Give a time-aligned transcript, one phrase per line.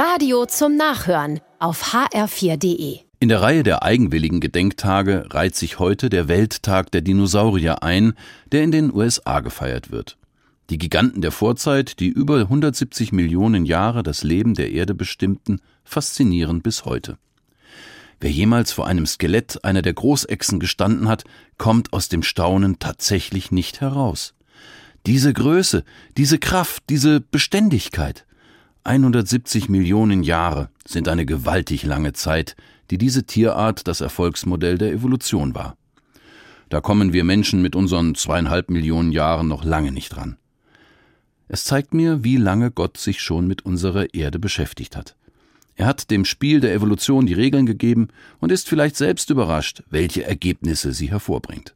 [0.00, 3.00] Radio zum Nachhören auf hr4.de.
[3.18, 8.12] In der Reihe der eigenwilligen Gedenktage reiht sich heute der Welttag der Dinosaurier ein,
[8.52, 10.16] der in den USA gefeiert wird.
[10.70, 16.62] Die Giganten der Vorzeit, die über 170 Millionen Jahre das Leben der Erde bestimmten, faszinieren
[16.62, 17.18] bis heute.
[18.20, 21.24] Wer jemals vor einem Skelett einer der Großechsen gestanden hat,
[21.56, 24.34] kommt aus dem Staunen tatsächlich nicht heraus.
[25.06, 25.82] Diese Größe,
[26.16, 28.27] diese Kraft, diese Beständigkeit.
[28.84, 32.56] 170 Millionen Jahre sind eine gewaltig lange Zeit,
[32.90, 35.76] die diese Tierart das Erfolgsmodell der Evolution war.
[36.68, 40.36] Da kommen wir Menschen mit unseren zweieinhalb Millionen Jahren noch lange nicht ran.
[41.48, 45.16] Es zeigt mir, wie lange Gott sich schon mit unserer Erde beschäftigt hat.
[45.76, 48.08] Er hat dem Spiel der Evolution die Regeln gegeben
[48.40, 51.74] und ist vielleicht selbst überrascht, welche Ergebnisse sie hervorbringt.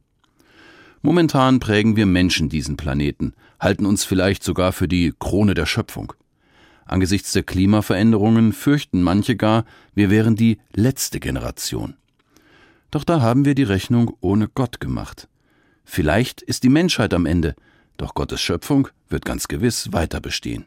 [1.00, 6.12] Momentan prägen wir Menschen diesen Planeten, halten uns vielleicht sogar für die Krone der Schöpfung.
[6.84, 9.64] Angesichts der Klimaveränderungen fürchten manche gar,
[9.94, 11.94] wir wären die letzte Generation.
[12.90, 15.28] Doch da haben wir die Rechnung ohne Gott gemacht.
[15.84, 17.54] Vielleicht ist die Menschheit am Ende,
[17.96, 20.66] doch Gottes Schöpfung wird ganz gewiss weiter bestehen.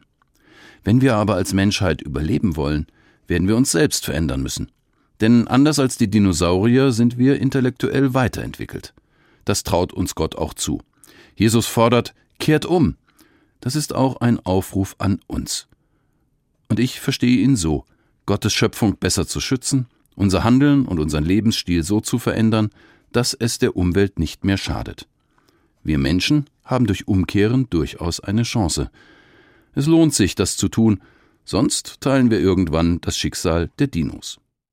[0.84, 2.86] Wenn wir aber als Menschheit überleben wollen,
[3.26, 4.70] werden wir uns selbst verändern müssen.
[5.20, 8.94] Denn anders als die Dinosaurier sind wir intellektuell weiterentwickelt.
[9.44, 10.80] Das traut uns Gott auch zu.
[11.34, 12.96] Jesus fordert, kehrt um.
[13.60, 15.68] Das ist auch ein Aufruf an uns.
[16.68, 17.84] Und ich verstehe ihn so,
[18.26, 19.86] Gottes Schöpfung besser zu schützen,
[20.16, 22.70] unser Handeln und unseren Lebensstil so zu verändern,
[23.12, 25.06] dass es der Umwelt nicht mehr schadet.
[25.84, 28.90] Wir Menschen haben durch Umkehren durchaus eine Chance.
[29.74, 31.00] Es lohnt sich, das zu tun,
[31.44, 34.40] sonst teilen wir irgendwann das Schicksal der Dinos.